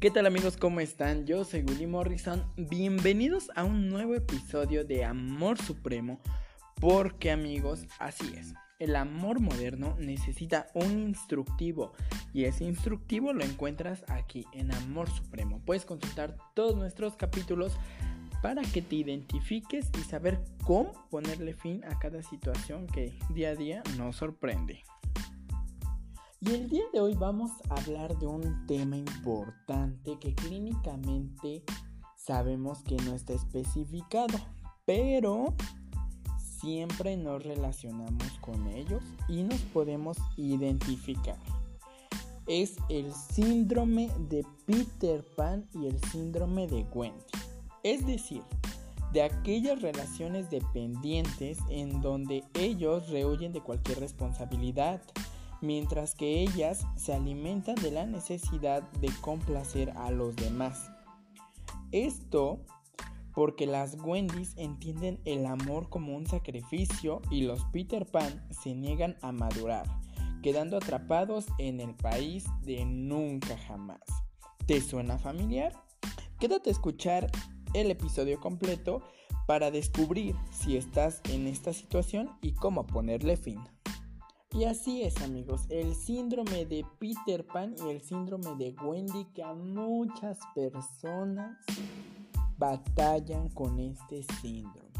[0.00, 0.56] ¿Qué tal amigos?
[0.56, 1.26] ¿Cómo están?
[1.26, 2.42] Yo soy Willy Morrison.
[2.56, 6.22] Bienvenidos a un nuevo episodio de Amor Supremo.
[6.76, 8.54] Porque amigos, así es.
[8.78, 11.92] El amor moderno necesita un instructivo
[12.32, 15.60] y ese instructivo lo encuentras aquí en Amor Supremo.
[15.66, 17.76] Puedes consultar todos nuestros capítulos
[18.42, 23.54] para que te identifiques y saber cómo ponerle fin a cada situación que día a
[23.54, 24.82] día nos sorprende.
[26.42, 31.62] Y el día de hoy vamos a hablar de un tema importante que clínicamente
[32.16, 34.38] sabemos que no está especificado,
[34.86, 35.54] pero
[36.38, 41.36] siempre nos relacionamos con ellos y nos podemos identificar.
[42.46, 47.22] Es el síndrome de Peter Pan y el síndrome de Wendy.
[47.82, 48.42] Es decir,
[49.12, 55.02] de aquellas relaciones dependientes en donde ellos rehuyen de cualquier responsabilidad,
[55.60, 60.90] mientras que ellas se alimentan de la necesidad de complacer a los demás.
[61.92, 62.60] Esto
[63.34, 69.16] porque las Wendys entienden el amor como un sacrificio y los Peter Pan se niegan
[69.22, 69.86] a madurar,
[70.42, 74.00] quedando atrapados en el país de nunca jamás.
[74.66, 75.72] ¿Te suena familiar?
[76.38, 77.30] Quédate a escuchar
[77.74, 79.02] el episodio completo
[79.46, 83.60] para descubrir si estás en esta situación y cómo ponerle fin.
[84.52, 89.44] Y así es amigos, el síndrome de Peter Pan y el síndrome de Wendy que
[89.44, 91.56] a muchas personas
[92.58, 94.90] batallan con este síndrome.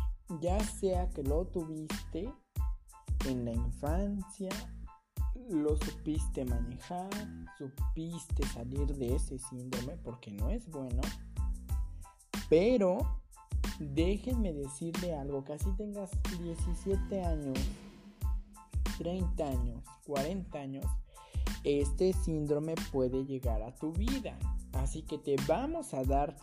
[0.40, 2.32] Ya sea que lo tuviste
[3.26, 4.50] en la infancia,
[5.48, 7.10] lo supiste manejar,
[7.58, 11.02] supiste salir de ese síndrome porque no es bueno.
[12.48, 12.98] Pero
[13.80, 17.58] déjenme decirle algo, así tengas 17 años
[19.00, 20.84] 30 años, 40 años,
[21.64, 24.38] este síndrome puede llegar a tu vida.
[24.74, 26.36] Así que te vamos a dar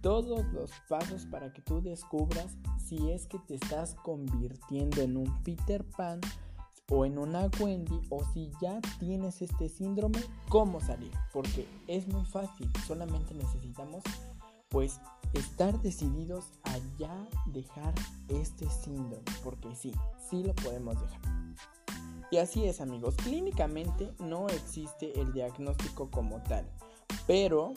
[0.00, 5.42] todos los pasos para que tú descubras si es que te estás convirtiendo en un
[5.44, 6.20] Peter Pan
[6.90, 11.12] o en una Wendy o si ya tienes este síndrome, cómo salir.
[11.32, 14.02] Porque es muy fácil, solamente necesitamos
[14.70, 15.00] pues
[15.34, 17.94] estar decididos a ya dejar
[18.28, 19.24] este síndrome.
[19.42, 19.92] Porque sí,
[20.30, 21.20] sí lo podemos dejar.
[22.30, 26.66] Y así es amigos, clínicamente no existe el diagnóstico como tal,
[27.26, 27.74] pero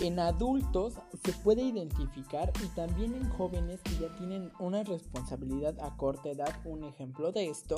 [0.00, 0.94] en adultos
[1.24, 6.52] se puede identificar y también en jóvenes que ya tienen una responsabilidad a corta edad.
[6.64, 7.76] Un ejemplo de esto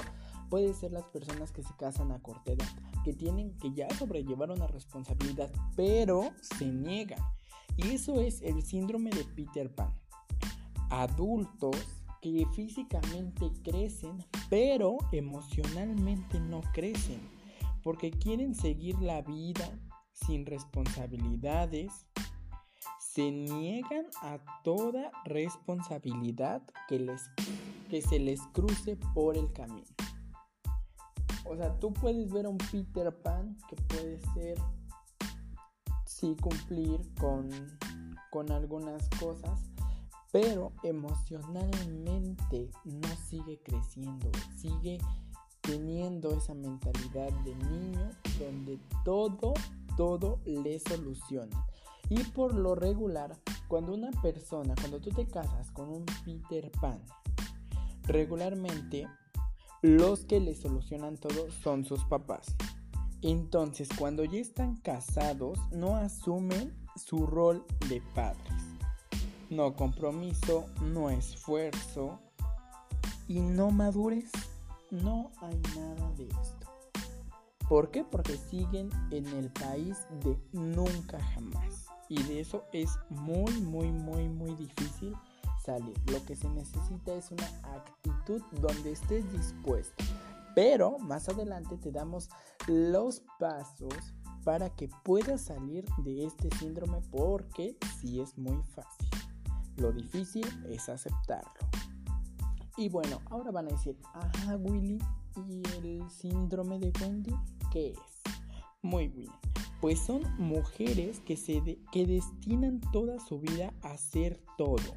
[0.48, 2.68] puede ser las personas que se casan a corta edad,
[3.04, 7.20] que tienen que ya sobrellevar una responsabilidad, pero se niegan.
[7.78, 9.94] Y eso es el síndrome de Peter Pan.
[10.90, 11.76] Adultos
[12.20, 14.18] que físicamente crecen,
[14.50, 17.20] pero emocionalmente no crecen,
[17.82, 19.70] porque quieren seguir la vida
[20.12, 21.92] sin responsabilidades,
[22.98, 27.30] se niegan a toda responsabilidad que, les,
[27.88, 29.86] que se les cruce por el camino.
[31.44, 34.58] O sea, tú puedes ver a un Peter Pan que puede ser,
[36.18, 37.48] sí, cumplir con,
[38.30, 39.60] con algunas cosas,
[40.32, 44.98] pero emocionalmente no sigue creciendo, sigue
[45.60, 49.54] teniendo esa mentalidad de niño donde todo,
[49.96, 51.66] todo le soluciona.
[52.08, 53.36] Y por lo regular,
[53.68, 57.00] cuando una persona, cuando tú te casas con un Peter Pan,
[58.04, 59.06] regularmente
[59.82, 62.56] los que le solucionan todo son sus papás.
[63.22, 68.78] Entonces, cuando ya están casados, no asumen su rol de padres
[69.50, 72.18] no compromiso, no esfuerzo
[73.26, 74.30] y no madurez.
[74.90, 76.66] No hay nada de esto.
[77.68, 78.04] ¿Por qué?
[78.04, 81.86] Porque siguen en el país de nunca jamás.
[82.08, 85.14] Y de eso es muy, muy, muy, muy difícil
[85.62, 85.94] salir.
[86.10, 90.04] Lo que se necesita es una actitud donde estés dispuesto.
[90.58, 92.30] Pero más adelante te damos
[92.66, 93.94] los pasos
[94.42, 99.08] para que puedas salir de este síndrome porque sí es muy fácil.
[99.76, 101.52] Lo difícil es aceptarlo.
[102.76, 104.98] Y bueno, ahora van a decir, ajá Willy,
[105.48, 107.36] ¿y el síndrome de Wendy
[107.70, 108.32] qué es?
[108.82, 109.30] Muy bien,
[109.80, 111.62] pues son mujeres que, se
[111.92, 114.96] que destinan toda su vida a hacer todo,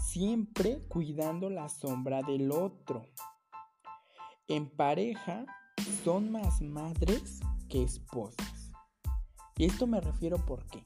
[0.00, 3.04] siempre cuidando la sombra del otro.
[4.48, 5.44] En pareja
[6.04, 8.72] son más madres que esposas.
[9.56, 10.84] Y esto me refiero por qué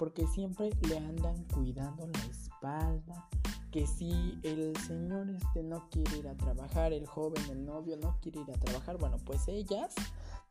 [0.00, 3.28] porque siempre le andan cuidando la espalda,
[3.70, 8.16] que si el señor este no quiere ir a trabajar, el joven, el novio no
[8.22, 9.94] quiere ir a trabajar, bueno, pues ellas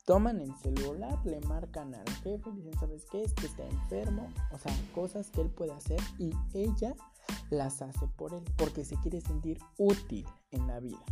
[0.06, 3.24] toman el celular, le marcan al jefe, dicen, ¿sabes qué?
[3.24, 6.94] Es que está enfermo, o sea, cosas que él puede hacer y ella
[7.50, 11.04] las hace por él, porque se quiere sentir útil en la vida.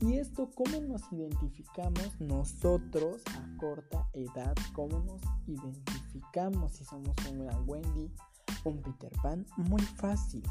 [0.00, 4.54] Y esto, ¿cómo nos identificamos nosotros a corta edad?
[4.74, 8.10] ¿Cómo nos identificamos si somos una Wendy,
[8.64, 9.46] un Peter Pan?
[9.56, 10.42] Muy fácil.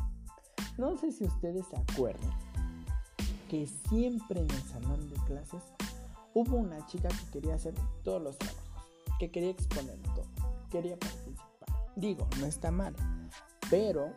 [0.78, 2.32] No sé si ustedes se acuerdan
[3.50, 5.62] que siempre en el salón de clases
[6.34, 8.64] hubo una chica que quería hacer todos los trabajos,
[9.20, 10.26] que quería exponer todo,
[10.72, 11.70] quería participar.
[11.96, 12.96] Digo, no está mal,
[13.70, 14.12] pero,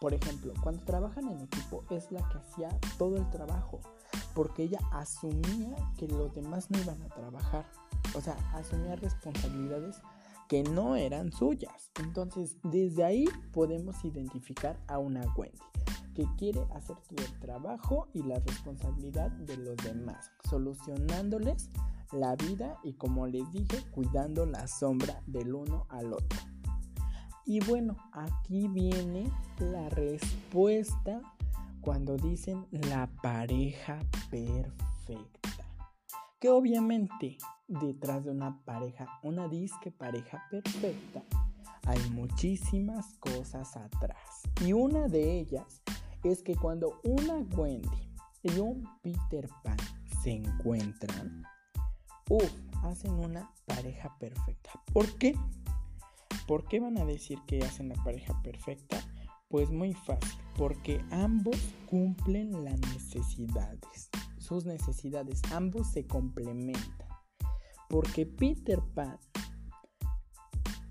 [0.00, 2.68] por ejemplo, cuando trabajan en equipo es la que hacía
[2.98, 3.80] todo el trabajo
[4.34, 7.66] porque ella asumía que los demás no iban a trabajar.
[8.14, 9.96] O sea, asumía responsabilidades
[10.48, 11.90] que no eran suyas.
[12.00, 15.58] Entonces, desde ahí podemos identificar a una Wendy
[16.14, 21.70] que quiere hacer todo el trabajo y la responsabilidad de los demás, solucionándoles
[22.12, 26.38] la vida y como les dije, cuidando la sombra del uno al otro.
[27.44, 31.20] Y bueno, aquí viene la respuesta
[31.82, 33.98] cuando dicen la pareja
[34.30, 35.66] perfecta.
[36.40, 37.36] Que obviamente
[37.68, 41.22] detrás de una pareja, una disque pareja perfecta,
[41.86, 44.42] hay muchísimas cosas atrás.
[44.64, 45.82] Y una de ellas
[46.22, 48.10] es que cuando una Wendy
[48.42, 49.76] y un Peter Pan
[50.22, 51.42] se encuentran,
[52.28, 52.52] uff,
[52.84, 54.70] hacen una pareja perfecta.
[54.92, 55.34] ¿Por qué?
[56.46, 59.00] ¿Por qué van a decir que hacen la pareja perfecta?
[59.52, 64.08] Pues muy fácil, porque ambos cumplen las necesidades,
[64.38, 67.08] sus necesidades, ambos se complementan.
[67.90, 69.18] Porque Peter Pan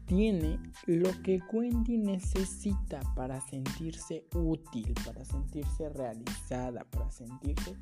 [0.06, 7.76] tiene lo que Wendy necesita para sentirse útil, para sentirse realizada, para sentirse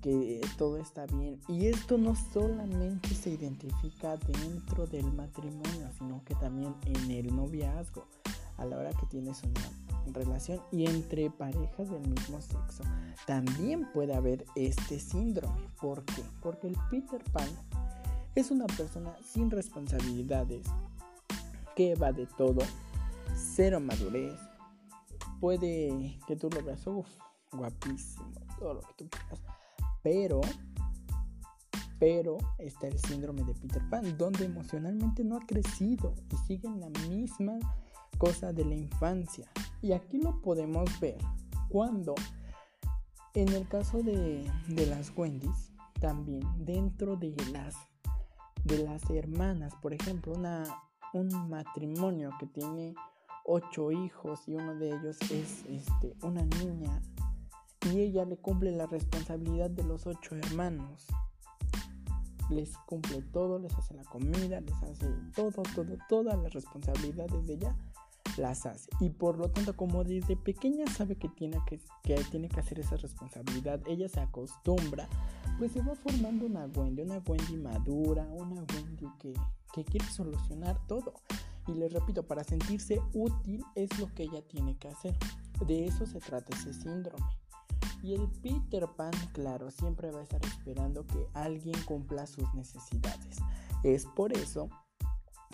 [0.00, 1.38] que todo está bien.
[1.46, 8.06] Y esto no solamente se identifica dentro del matrimonio, sino que también en el noviazgo,
[8.56, 9.60] a la hora que tienes una
[10.14, 12.82] relación y entre parejas del mismo sexo
[13.26, 15.68] también puede haber este síndrome.
[15.80, 16.22] ¿Por qué?
[16.42, 17.48] Porque el Peter Pan
[18.34, 20.66] es una persona sin responsabilidades,
[21.74, 22.60] que va de todo,
[23.34, 24.38] cero madurez,
[25.40, 26.84] puede que tú lo veas,
[27.52, 29.40] guapísimo, todo lo que tú quieras,
[30.02, 30.40] pero,
[31.98, 36.80] pero está el síndrome de Peter Pan, donde emocionalmente no ha crecido y sigue en
[36.80, 37.58] la misma
[38.18, 39.50] cosa de la infancia.
[39.86, 41.16] Y aquí lo podemos ver
[41.68, 42.16] cuando,
[43.34, 44.44] en el caso de,
[44.88, 47.76] las Wendy's, también dentro de las,
[48.64, 50.64] de las hermanas, por ejemplo, una,
[51.12, 52.96] un matrimonio que tiene
[53.44, 57.00] ocho hijos y uno de ellos es este, una niña
[57.88, 61.06] y ella le cumple la responsabilidad de los ocho hermanos.
[62.50, 65.06] Les cumple todo, les hace la comida, les hace
[65.36, 67.76] todo, todo, todas las responsabilidades de ella
[68.44, 68.90] hace.
[69.00, 72.78] Y por lo tanto, como desde pequeña sabe que tiene que, que tiene que hacer
[72.78, 75.08] esa responsabilidad, ella se acostumbra,
[75.58, 79.32] pues se va formando una Wendy, una Wendy madura, una Wendy que,
[79.72, 81.14] que quiere solucionar todo.
[81.66, 85.16] Y les repito, para sentirse útil es lo que ella tiene que hacer.
[85.66, 87.26] De eso se trata ese síndrome.
[88.02, 93.38] Y el Peter Pan, claro, siempre va a estar esperando que alguien cumpla sus necesidades.
[93.82, 94.68] Es por eso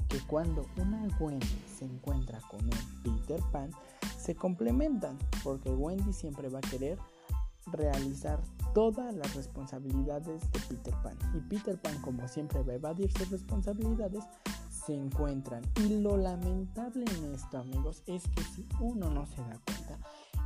[0.08, 3.70] que cuando una Wendy se encuentra con un Peter Pan,
[4.18, 6.98] se complementan, porque Wendy siempre va a querer
[7.66, 8.40] realizar
[8.74, 11.16] todas las responsabilidades de Peter Pan.
[11.34, 14.24] Y Peter Pan, como siempre va a evadir sus responsabilidades,
[14.70, 15.62] se encuentran.
[15.76, 19.98] Y lo lamentable en esto, amigos, es que si uno no se da cuenta,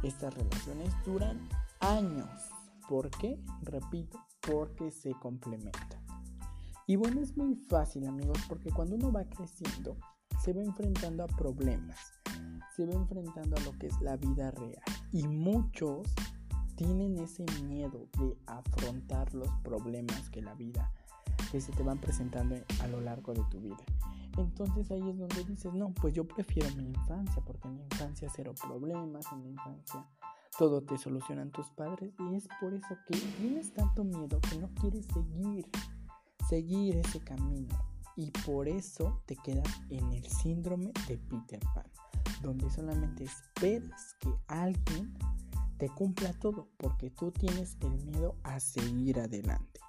[0.02, 1.48] estas relaciones duran
[1.80, 2.28] años.
[2.88, 3.40] ¿Por qué?
[3.62, 6.05] Repito, porque se complementan.
[6.88, 9.96] Y bueno, es muy fácil amigos, porque cuando uno va creciendo,
[10.40, 11.98] se va enfrentando a problemas,
[12.76, 14.82] se va enfrentando a lo que es la vida real.
[15.10, 16.06] Y muchos
[16.76, 20.92] tienen ese miedo de afrontar los problemas que la vida,
[21.50, 23.82] que se te van presentando a lo largo de tu vida.
[24.36, 28.28] Entonces ahí es donde dices, no, pues yo prefiero mi infancia, porque en mi infancia
[28.32, 30.06] cero problemas, en mi infancia
[30.58, 34.68] todo te solucionan tus padres y es por eso que tienes tanto miedo que no
[34.80, 35.66] quieres seguir
[36.48, 37.76] seguir ese camino
[38.16, 41.86] y por eso te quedas en el síndrome de Peter Pan,
[42.42, 45.14] donde solamente esperas que alguien
[45.78, 49.80] te cumpla todo porque tú tienes el miedo a seguir adelante.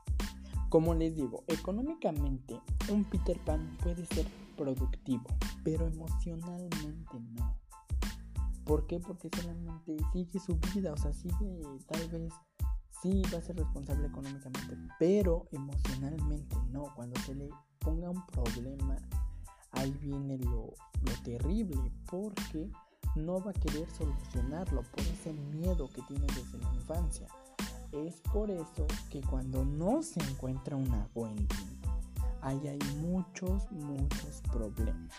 [0.69, 2.59] Como les digo, económicamente
[2.89, 5.23] un Peter Pan puede ser productivo,
[5.63, 7.57] pero emocionalmente no.
[8.65, 8.99] ¿Por qué?
[8.99, 12.33] Porque solamente sigue su vida, o sea, sigue tal vez
[13.01, 16.93] sí va a ser responsable económicamente, pero emocionalmente no.
[16.95, 17.49] Cuando se le
[17.79, 18.97] ponga un problema,
[19.71, 22.69] ahí viene lo, lo terrible, porque
[23.15, 27.27] no va a querer solucionarlo por ese miedo que tiene desde la infancia.
[27.91, 31.47] Es por eso que cuando no se encuentra una Wendy,
[32.41, 35.13] ahí hay muchos, muchos problemas.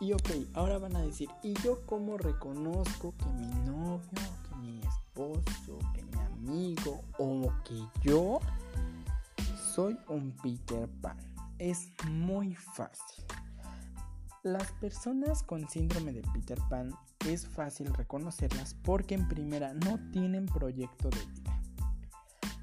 [0.00, 4.00] Y ok, ahora van a decir, ¿y yo cómo reconozco que mi novio,
[4.48, 8.40] que mi esposo, que mi amigo o que yo
[9.74, 11.16] soy un Peter Pan?
[11.58, 13.24] Es muy fácil.
[14.42, 16.94] Las personas con síndrome de Peter Pan
[17.28, 21.60] es fácil reconocerlas porque en primera no tienen proyecto de vida.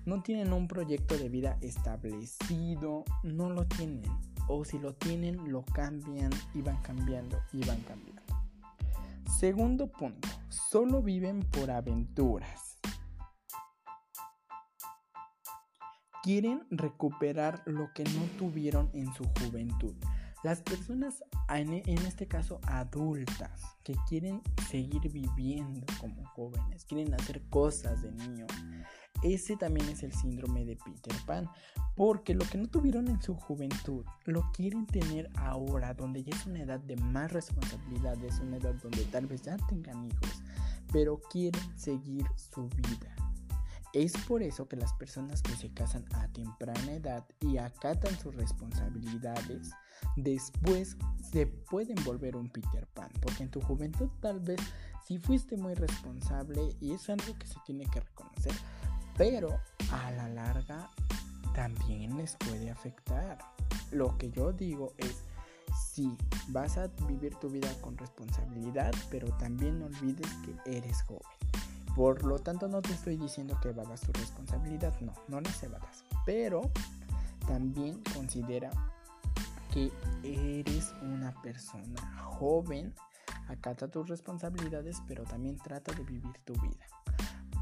[0.05, 4.03] No tienen un proyecto de vida establecido, no lo tienen.
[4.47, 8.23] O si lo tienen, lo cambian y van cambiando y van cambiando.
[9.37, 12.66] Segundo punto, solo viven por aventuras.
[16.27, 19.93] Quieren recuperar lo que no tuvieron en su juventud.
[20.43, 28.01] Las personas, en, este caso adultas, que quieren seguir viviendo como jóvenes, quieren hacer cosas
[28.01, 28.45] de niño,
[29.23, 31.49] ese también es el síndrome de Peter Pan,
[31.95, 36.45] porque lo que no tuvieron en su juventud lo quieren tener ahora, donde ya es
[36.45, 40.43] una edad de más responsabilidades, una edad donde tal vez ya tengan hijos,
[40.91, 43.15] pero quieren seguir su vida.
[43.93, 48.35] Es por eso que las personas que se casan a temprana edad y acatan sus
[48.35, 49.71] responsabilidades,
[50.15, 50.97] después
[51.31, 54.59] se pueden volver un Peter Pan, porque en tu juventud tal vez
[55.07, 58.53] si fuiste muy responsable y es algo que se tiene que reconocer,
[59.17, 59.57] pero
[59.91, 60.91] a la larga
[61.55, 63.37] también les puede afectar.
[63.91, 65.23] Lo que yo digo es,
[65.93, 66.15] sí,
[66.49, 71.46] vas a vivir tu vida con responsabilidad, pero también no olvides que eres joven.
[71.97, 76.05] Por lo tanto, no te estoy diciendo que evadas tu responsabilidad, no, no las evadas.
[76.27, 76.61] Pero
[77.47, 78.69] también considera
[79.73, 79.91] que
[80.23, 82.93] eres una persona joven,
[83.47, 86.85] acata tus responsabilidades, pero también trata de vivir tu vida.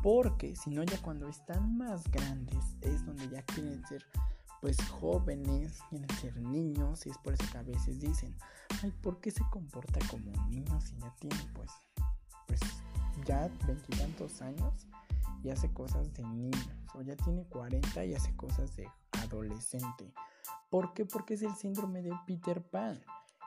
[0.04, 4.06] Porque si no, ya cuando están más grandes es donde ya quieren ser
[4.60, 8.36] pues jóvenes, quieren ser niños y es por eso que a veces dicen,
[8.84, 11.72] ay, ¿por qué se comporta como un niño si ya tiene pues,
[13.26, 14.88] ya veintitantos años
[15.44, 16.58] y hace cosas de niño,
[16.96, 20.12] o ya tiene 40 y hace cosas de adolescente.
[20.70, 21.06] ¿Por qué?
[21.06, 23.00] Porque es el síndrome de Peter Pan,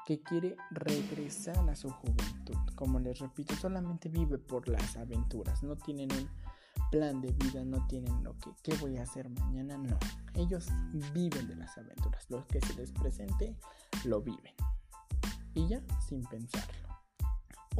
[0.06, 2.56] que quiere regresar a su juventud.
[2.76, 6.28] Como les repito, solamente vive por las aventuras, no tienen un
[6.90, 9.76] plan de vida, no tienen lo que, ¿qué voy a hacer mañana?
[9.76, 9.98] No,
[10.34, 10.68] ellos
[11.12, 13.56] viven de las aventuras, lo que se les presente,
[14.04, 14.54] lo viven.
[15.54, 16.87] Y ya, sin pensarlo.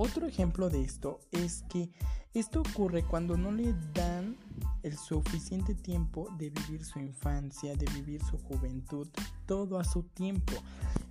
[0.00, 1.90] Otro ejemplo de esto es que
[2.32, 4.36] esto ocurre cuando no le dan
[4.84, 9.08] el suficiente tiempo de vivir su infancia, de vivir su juventud,
[9.44, 10.52] todo a su tiempo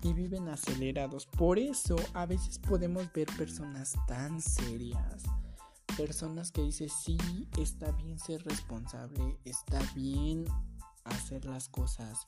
[0.04, 1.26] y viven acelerados.
[1.26, 5.24] Por eso a veces podemos ver personas tan serias,
[5.98, 7.18] personas que dicen sí,
[7.58, 10.46] está bien ser responsable, está bien
[11.04, 12.26] hacer las cosas,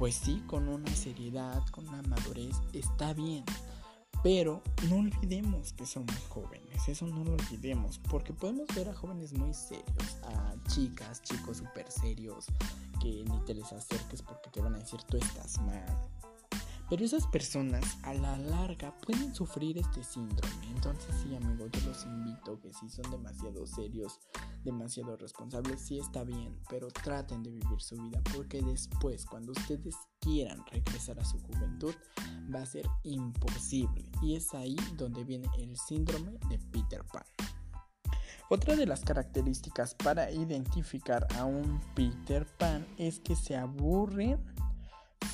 [0.00, 3.44] pues sí, con una seriedad, con una madurez, está bien.
[4.22, 9.32] Pero no olvidemos que somos jóvenes, eso no lo olvidemos, porque podemos ver a jóvenes
[9.32, 12.46] muy serios, a chicas, chicos súper serios,
[13.00, 16.21] que ni te les acerques porque te van a decir tú estás mal.
[16.92, 20.68] Pero esas personas a la larga pueden sufrir este síndrome.
[20.76, 24.20] Entonces sí amigos, yo los invito que si son demasiado serios,
[24.62, 29.96] demasiado responsables, sí está bien, pero traten de vivir su vida porque después cuando ustedes
[30.20, 31.94] quieran regresar a su juventud
[32.54, 34.04] va a ser imposible.
[34.20, 37.24] Y es ahí donde viene el síndrome de Peter Pan.
[38.50, 44.44] Otra de las características para identificar a un Peter Pan es que se aburren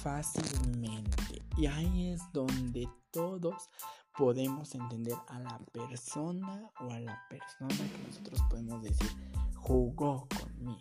[0.02, 1.42] fácilmente.
[1.56, 3.70] Y ahí es donde todos
[4.16, 9.10] podemos entender a la persona o a la persona que nosotros podemos decir
[9.54, 10.78] jugó conmigo.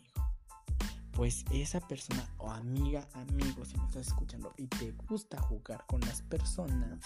[1.12, 6.00] Pues esa persona o amiga, amigo, si me estás escuchando y te gusta jugar con
[6.02, 7.00] las personas,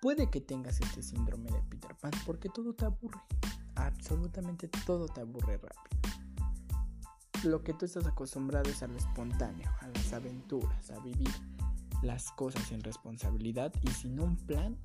[0.00, 3.20] puede que tengas este síndrome de Peter Pan porque todo te aburre.
[3.74, 6.25] Absolutamente todo te aburre rápido
[7.44, 11.30] lo que tú estás acostumbrado es a lo espontáneo, a las aventuras, a vivir
[12.02, 14.76] las cosas sin responsabilidad y sin un plan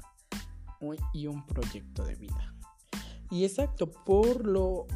[1.13, 2.53] y un proyecto de vida.
[3.29, 4.87] Y exacto, por lo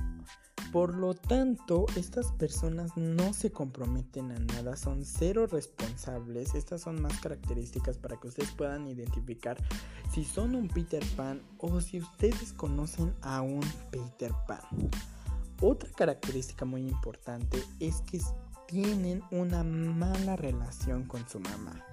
[0.72, 6.54] Por lo tanto, estas personas no se comprometen a nada, son cero responsables.
[6.54, 9.56] Estas son más características para que ustedes puedan identificar
[10.14, 14.66] si son un Peter Pan o si ustedes conocen a un Peter Pan.
[15.62, 18.20] Otra característica muy importante es que
[18.68, 21.84] tienen una mala relación con su mamá.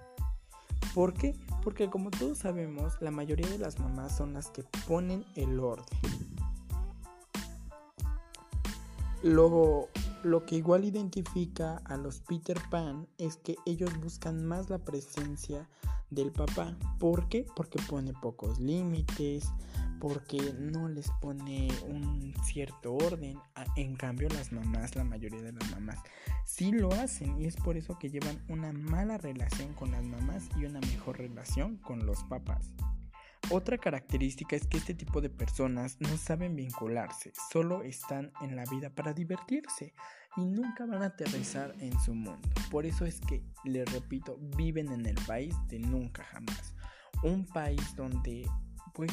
[0.94, 1.34] ¿Por qué?
[1.62, 5.98] Porque como todos sabemos, la mayoría de las mamás son las que ponen el orden.
[9.22, 9.88] Lo,
[10.22, 15.68] lo que igual identifica a los Peter Pan es que ellos buscan más la presencia
[16.10, 16.76] del papá.
[16.98, 17.46] ¿Por qué?
[17.56, 19.48] Porque pone pocos límites,
[20.02, 23.38] porque no les pone un cierto orden.
[23.76, 26.00] En cambio, las mamás, la mayoría de las mamás,
[26.44, 30.48] sí lo hacen y es por eso que llevan una mala relación con las mamás
[30.56, 32.74] y una mejor relación con los papás.
[33.50, 38.64] Otra característica es que este tipo de personas no saben vincularse, solo están en la
[38.64, 39.94] vida para divertirse
[40.36, 42.48] y nunca van a aterrizar en su mundo.
[42.72, 46.74] Por eso es que, les repito, viven en el país de nunca jamás.
[47.22, 48.48] Un país donde
[48.94, 49.12] pues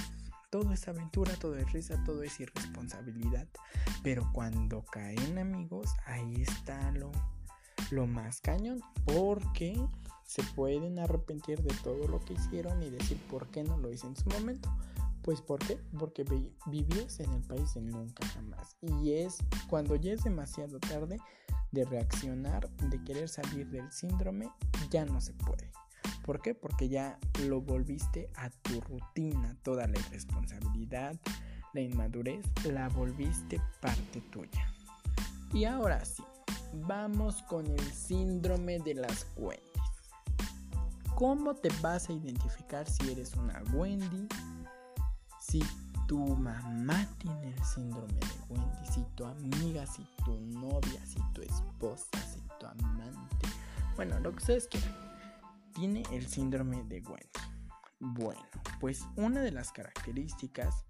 [0.49, 3.47] todo es aventura, todo es risa, todo es irresponsabilidad.
[4.03, 7.11] Pero cuando caen amigos, ahí está lo,
[7.91, 8.81] lo más cañón.
[9.05, 9.79] Porque
[10.25, 14.07] se pueden arrepentir de todo lo que hicieron y decir por qué no lo hice
[14.07, 14.69] en su momento.
[15.23, 15.79] Pues ¿por qué?
[15.97, 16.23] Porque
[16.67, 18.77] vivías en el país de nunca jamás.
[18.81, 19.37] Y es
[19.69, 21.17] cuando ya es demasiado tarde
[21.71, 24.49] de reaccionar, de querer salir del síndrome,
[24.89, 25.71] ya no se puede.
[26.29, 26.53] ¿Por qué?
[26.53, 27.17] Porque ya
[27.47, 31.15] lo volviste a tu rutina, toda la irresponsabilidad,
[31.73, 34.71] la inmadurez, la volviste parte tuya.
[35.51, 36.21] Y ahora sí,
[36.85, 39.63] vamos con el síndrome de las Wendy.
[41.15, 44.27] ¿Cómo te vas a identificar si eres una Wendy?
[45.39, 45.63] Si
[46.07, 51.41] tu mamá tiene el síndrome de Wendy, si tu amiga, si tu novia, si tu
[51.41, 53.47] esposa, si tu amante,
[53.95, 55.08] bueno, lo que ustedes quieran
[55.79, 57.29] tiene el síndrome de Wendy?
[58.01, 58.41] Bueno,
[58.81, 60.83] pues una de las características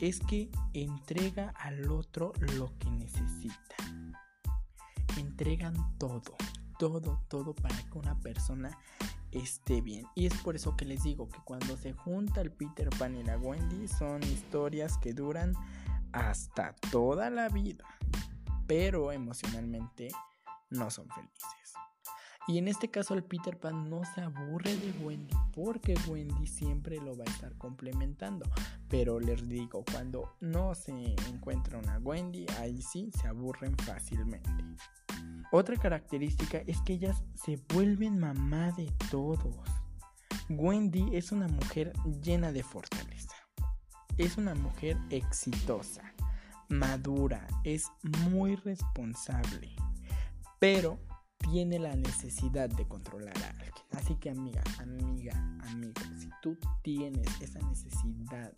[0.00, 3.76] es que entrega al otro lo que necesita.
[5.18, 6.38] Entregan todo,
[6.78, 8.78] todo, todo para que una persona
[9.30, 10.06] esté bien.
[10.14, 13.22] Y es por eso que les digo que cuando se junta el Peter Pan y
[13.22, 15.52] la Wendy son historias que duran
[16.12, 17.84] hasta toda la vida.
[18.66, 20.08] Pero emocionalmente
[20.70, 21.60] no son felices.
[22.50, 26.96] Y en este caso el Peter Pan no se aburre de Wendy porque Wendy siempre
[26.96, 28.44] lo va a estar complementando.
[28.88, 30.90] Pero les digo, cuando no se
[31.28, 34.50] encuentra una Wendy, ahí sí se aburren fácilmente.
[35.52, 39.54] Otra característica es que ellas se vuelven mamá de todos.
[40.48, 43.36] Wendy es una mujer llena de fortaleza.
[44.18, 46.02] Es una mujer exitosa,
[46.68, 47.92] madura, es
[48.28, 49.70] muy responsable.
[50.58, 50.98] Pero
[51.50, 53.84] tiene la necesidad de controlar a alguien.
[53.92, 55.34] Así que amiga, amiga,
[55.68, 58.52] amigo, si tú tienes esa necesidad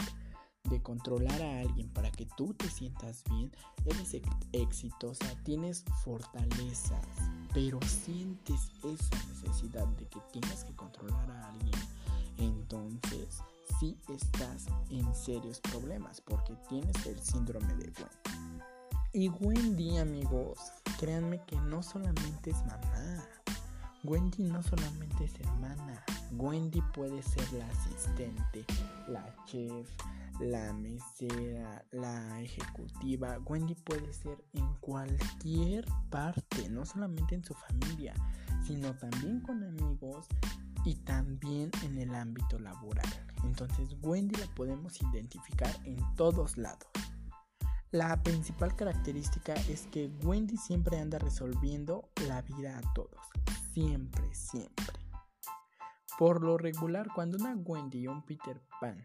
[0.64, 3.50] de controlar a alguien para que tú te sientas bien,
[3.86, 4.14] eres
[4.52, 7.06] exitosa, tienes fortalezas,
[7.54, 11.80] pero sientes esa necesidad de que tienes que controlar a alguien,
[12.36, 13.38] entonces
[13.80, 18.41] sí estás en serios problemas porque tienes el síndrome de Wendy.
[19.14, 20.58] Y Wendy, amigos,
[20.98, 23.22] créanme que no solamente es mamá.
[24.04, 26.02] Wendy no solamente es hermana.
[26.32, 28.64] Wendy puede ser la asistente,
[29.08, 29.86] la chef,
[30.40, 33.38] la mesera, la ejecutiva.
[33.44, 38.14] Wendy puede ser en cualquier parte, no solamente en su familia,
[38.66, 40.26] sino también con amigos
[40.86, 43.06] y también en el ámbito laboral.
[43.44, 46.88] Entonces Wendy la podemos identificar en todos lados.
[47.92, 53.20] La principal característica es que Wendy siempre anda resolviendo la vida a todos.
[53.74, 54.86] Siempre, siempre.
[56.18, 59.04] Por lo regular, cuando una Wendy y un Peter Pan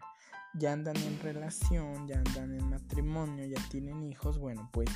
[0.54, 4.88] ya andan en relación, ya andan en matrimonio, ya tienen hijos, bueno, pues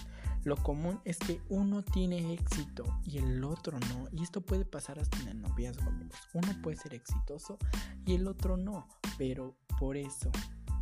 [0.43, 4.07] lo común es que uno tiene éxito y el otro no.
[4.11, 6.19] Y esto puede pasar hasta en el noviazgo, amigos.
[6.33, 7.59] Uno puede ser exitoso
[8.07, 8.89] y el otro no.
[9.19, 10.31] Pero por eso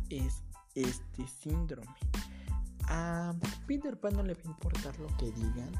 [0.09, 0.43] es
[0.75, 1.93] este síndrome
[2.87, 3.33] a
[3.67, 5.71] Peter Pan no le va a importar lo que digan,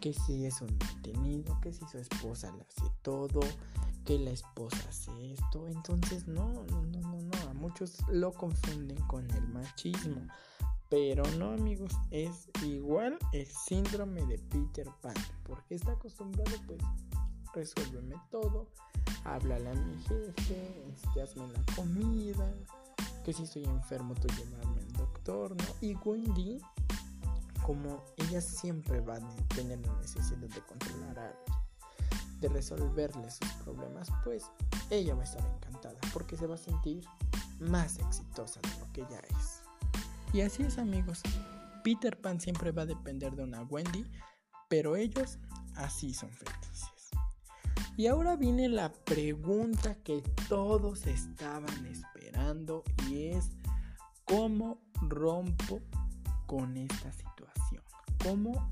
[0.00, 3.40] que si es un detenido, que si su esposa le hace todo,
[4.04, 5.66] que la esposa hace esto.
[5.66, 7.50] Entonces, no, no, no, no, no.
[7.50, 10.22] A muchos lo confunden con el machismo.
[10.88, 15.14] Pero no, amigos, es igual el síndrome de Peter Pan.
[15.42, 16.80] Porque está acostumbrado, pues,
[17.52, 18.68] resuélveme todo.
[19.24, 22.54] Háblale a mi jefe, este, hazme la comida.
[23.26, 25.64] Que si estoy enfermo, tú llévame al doctor, ¿no?
[25.80, 26.60] Y Wendy,
[27.64, 33.50] como ella siempre va a tener la necesidad de controlar a alguien, de resolverle sus
[33.64, 34.44] problemas, pues
[34.90, 37.04] ella va a estar encantada porque se va a sentir
[37.58, 39.62] más exitosa de lo que ella es.
[40.32, 41.20] Y así es amigos,
[41.82, 44.08] Peter Pan siempre va a depender de una Wendy,
[44.68, 45.40] pero ellos
[45.74, 46.95] así son felices.
[47.98, 53.52] Y ahora viene la pregunta que todos estaban esperando y es
[54.24, 55.80] ¿cómo rompo
[56.46, 57.82] con esta situación?
[58.22, 58.70] ¿Cómo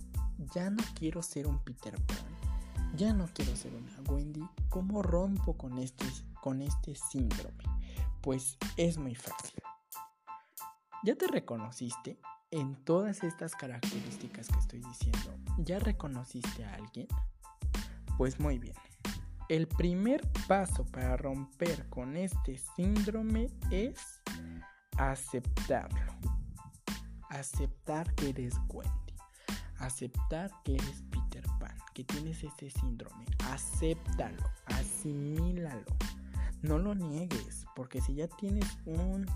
[0.55, 2.19] ya no quiero ser un Peter Pan?
[2.97, 4.47] Ya no quiero ser una Wendy.
[4.69, 6.05] ¿Cómo rompo con este,
[6.43, 7.65] con este síndrome?
[8.21, 9.63] Pues es muy fácil.
[11.03, 12.19] ¿Ya te reconociste
[12.51, 15.35] en todas estas características que estoy diciendo?
[15.59, 17.09] ¿Ya reconociste a alguien?
[18.19, 18.77] Pues muy bien.
[19.49, 24.23] El primer paso para romper con este síndrome es
[24.97, 26.15] aceptarlo.
[27.29, 29.15] Aceptar que eres Wendy.
[29.77, 33.27] Aceptar que eres Peter Pan, que tienes este síndrome.
[33.51, 35.85] Acéptalo, asimílalo.
[36.63, 39.27] No lo niegues, porque si ya tienes un,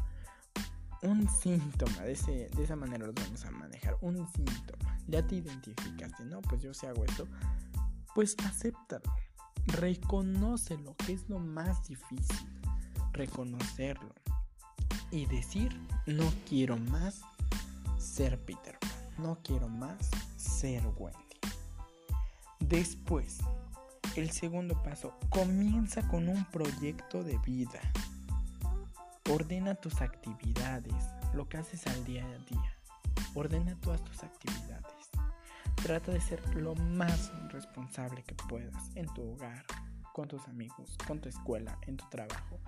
[1.03, 5.35] un síntoma, de, ese, de esa manera lo vamos a manejar, un síntoma, ya te
[5.35, 7.29] identificaste, no, pues yo si hago esto,
[8.15, 9.13] pues acéptalo
[9.69, 12.49] Reconócelo, que es lo más difícil.
[13.13, 14.15] Reconocerlo.
[15.11, 17.23] Y decir, no quiero más
[17.99, 18.91] ser Peter Pan.
[19.19, 21.19] No quiero más ser Wendy.
[22.61, 23.39] Después,
[24.17, 27.81] el segundo paso, comienza con un proyecto de vida.
[29.31, 30.95] Ordena tus actividades,
[31.35, 32.77] lo que haces al día a día.
[33.35, 34.98] Ordena todas tus actividades.
[35.83, 39.65] Trata de ser lo más responsable que puedas en tu hogar,
[40.13, 42.61] con tus amigos, con tu escuela, en tu trabajo.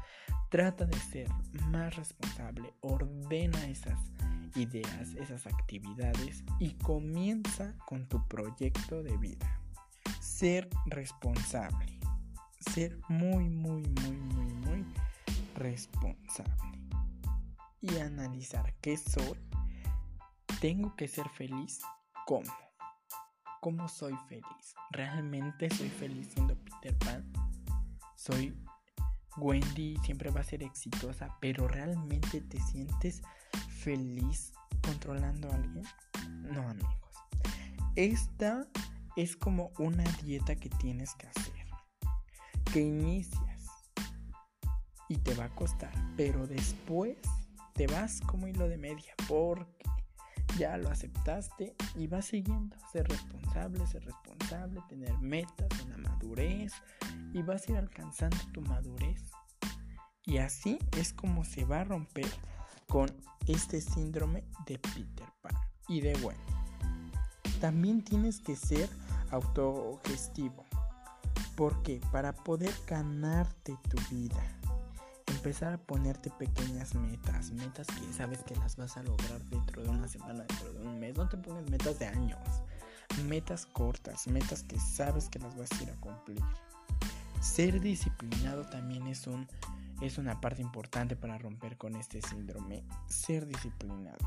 [0.49, 1.29] Trata de ser
[1.67, 3.99] más responsable, ordena esas
[4.55, 9.61] ideas, esas actividades y comienza con tu proyecto de vida.
[10.21, 11.99] Ser responsable.
[12.73, 14.87] Ser muy, muy, muy, muy, muy
[15.57, 16.55] responsable.
[17.81, 19.39] Y analizar qué soy.
[20.61, 21.81] Tengo que ser feliz.
[22.27, 22.70] ¿Cómo?
[23.61, 24.75] ¿Cómo soy feliz?
[24.91, 27.31] ¿Realmente soy feliz siendo Peter Pan?
[28.17, 28.57] ¿Soy
[29.37, 29.99] Wendy?
[30.03, 33.21] Siempre va a ser exitosa, pero ¿realmente te sientes
[33.69, 35.85] feliz controlando a alguien?
[36.41, 37.15] No, amigos.
[37.97, 38.67] Esta
[39.17, 41.67] es como una dieta que tienes que hacer.
[42.73, 43.69] Que inicias
[45.11, 47.19] y te va a costar, pero después
[47.75, 50.00] te vas como hilo de media porque
[50.59, 52.77] ya lo aceptaste y vas siguiendo.
[52.93, 56.73] Ser responsable, ser responsable, tener metas, una madurez
[57.33, 59.23] y vas a ir alcanzando tu madurez.
[60.25, 62.29] Y así es como se va a romper
[62.89, 63.09] con
[63.47, 65.55] este síndrome de Peter Pan
[65.89, 66.43] y de Wendy.
[67.61, 68.89] También tienes que ser
[69.31, 70.65] autogestivo.
[71.57, 74.60] Porque para poder ganarte tu vida
[75.41, 79.89] empezar a ponerte pequeñas metas, metas que sabes que las vas a lograr dentro de
[79.89, 81.17] una semana, dentro de un mes.
[81.17, 82.39] No te pongas metas de años,
[83.25, 86.43] metas cortas, metas que sabes que las vas a ir a cumplir.
[87.41, 89.49] Ser disciplinado también es un
[90.03, 92.85] es una parte importante para romper con este síndrome.
[93.07, 94.19] Ser disciplinado.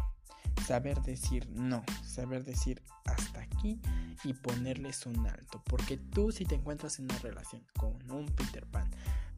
[0.66, 3.80] Saber decir no, saber decir hasta aquí
[4.24, 5.62] y ponerles un alto.
[5.66, 8.90] Porque tú si te encuentras en una relación con un Peter Pan,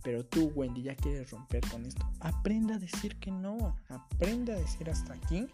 [0.05, 2.07] pero tú, Wendy, ya quieres romper con esto.
[2.19, 3.75] Aprenda a decir que no.
[3.89, 5.47] Aprenda a decir hasta aquí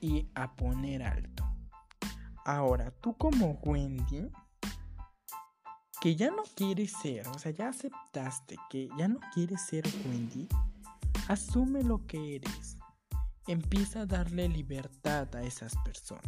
[0.00, 1.44] y a poner alto.
[2.46, 4.30] Ahora, tú como Wendy,
[6.00, 10.48] que ya no quieres ser, o sea, ya aceptaste que ya no quieres ser Wendy,
[11.28, 12.78] asume lo que eres.
[13.46, 16.24] Empieza a darle libertad a esas personas.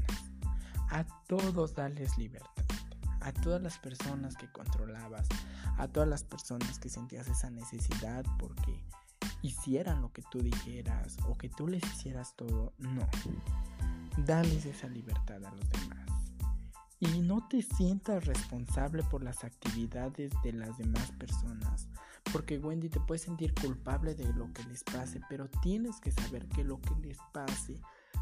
[0.90, 2.63] A todos darles libertad
[3.24, 5.26] a todas las personas que controlabas,
[5.78, 8.84] a todas las personas que sentías esa necesidad porque
[9.40, 13.08] hicieran lo que tú dijeras o que tú les hicieras todo, no.
[14.18, 16.32] Dales esa libertad a los demás.
[17.00, 21.88] Y no te sientas responsable por las actividades de las demás personas.
[22.30, 26.46] Porque Wendy te puede sentir culpable de lo que les pase, pero tienes que saber
[26.48, 27.80] que lo que les pase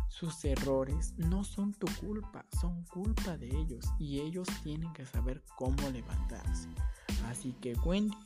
[0.08, 5.42] sus errores no son tu culpa, son culpa de ellos y ellos tienen que saber
[5.56, 6.68] cómo levantarse.
[7.28, 8.16] Así que Wendy,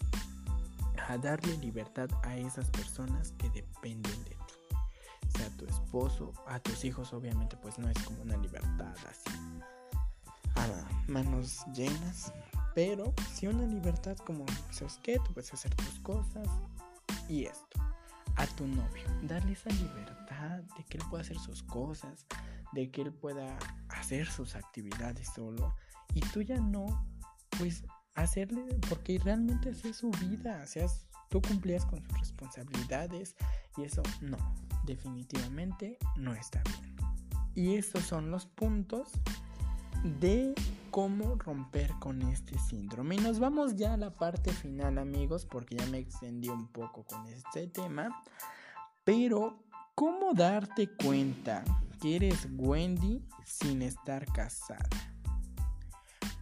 [1.09, 5.37] a darle libertad a esas personas que dependen de ti.
[5.37, 9.63] Sea tu esposo, a tus hijos obviamente pues no es como una libertad así
[10.57, 12.33] a manos llenas,
[12.75, 15.19] pero sí una libertad como, ¿sabes qué?
[15.19, 16.49] Tú puedes hacer tus cosas
[17.29, 17.81] y esto.
[18.37, 20.26] A tu novio, darle esa libertad
[20.77, 22.27] de que él pueda hacer sus cosas,
[22.73, 25.75] de que él pueda hacer sus actividades solo
[26.15, 27.07] y tú ya no,
[27.59, 30.89] pues hacerle, porque realmente es su vida, o
[31.29, 33.37] tú cumplías con sus responsabilidades
[33.77, 34.39] y eso no,
[34.85, 36.97] definitivamente no está bien.
[37.55, 39.13] Y esos son los puntos
[40.21, 40.55] de
[40.91, 43.17] cómo romper con este síndrome.
[43.17, 47.05] Y nos vamos ya a la parte final amigos, porque ya me extendí un poco
[47.05, 48.23] con este tema.
[49.05, 49.59] Pero,
[49.97, 51.65] ¿cómo darte cuenta
[52.01, 54.89] que eres Wendy sin estar casada?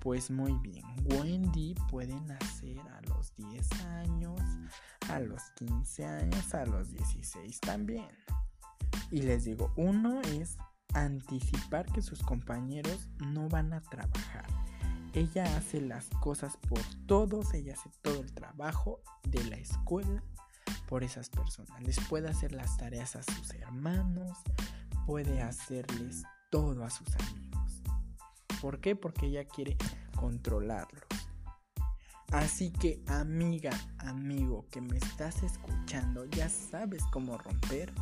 [0.01, 4.41] Pues muy bien, Wendy puede nacer a los 10 años,
[5.09, 8.09] a los 15 años, a los 16 también.
[9.13, 10.59] Y les digo, uno es
[10.93, 14.47] anticipar que sus compañeros no van a trabajar.
[15.13, 20.25] Ella hace las cosas por todos, ella hace todo el trabajo de la escuela
[20.89, 21.81] por esas personas.
[21.83, 24.39] Les puede hacer las tareas a sus hermanos,
[25.07, 27.83] puede hacerles todo a sus amigos.
[28.61, 28.97] ¿Por qué?
[28.97, 29.77] Porque ella quiere
[30.17, 31.05] controlarlos.
[32.33, 37.93] Así que amiga, amigo que me estás escuchando, ya sabes cómo romper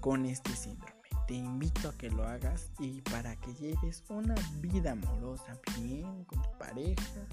[0.00, 0.96] con este síndrome
[1.26, 6.40] te invito a que lo hagas y para que lleves una vida amorosa bien con
[6.40, 7.26] tu pareja,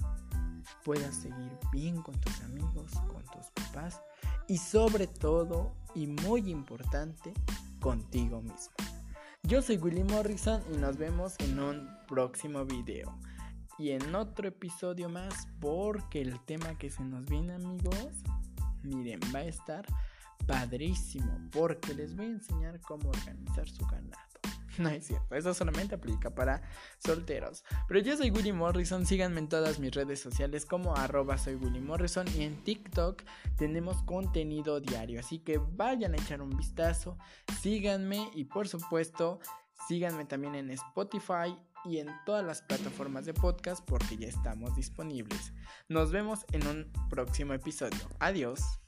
[0.84, 4.00] puedas seguir bien con tus amigos, con tus papás
[4.48, 7.32] y sobre todo y muy importante
[7.80, 8.74] contigo mismo.
[9.42, 13.18] Yo soy Willy Morrison y nos vemos en un próximo video
[13.78, 18.22] y en otro episodio más porque el tema que se nos viene amigos,
[18.82, 19.84] miren, va a estar
[20.46, 24.33] padrísimo porque les voy a enseñar cómo organizar su ganado.
[24.78, 26.62] No es cierto, eso solamente aplica para
[26.98, 27.64] solteros.
[27.88, 31.80] Pero yo soy Willy Morrison, síganme en todas mis redes sociales como arroba soy Willy
[31.80, 33.22] Morrison y en TikTok
[33.56, 35.20] tenemos contenido diario.
[35.20, 37.18] Así que vayan a echar un vistazo,
[37.60, 39.40] síganme y por supuesto
[39.88, 45.52] síganme también en Spotify y en todas las plataformas de podcast porque ya estamos disponibles.
[45.88, 48.08] Nos vemos en un próximo episodio.
[48.18, 48.83] Adiós.